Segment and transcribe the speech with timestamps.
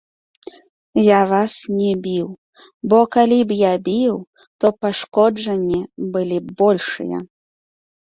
[1.07, 2.27] Я вас не біў,
[2.95, 4.15] бо калі б я біў,
[4.61, 5.81] то пашкоджанні
[6.17, 7.17] былі б большыя.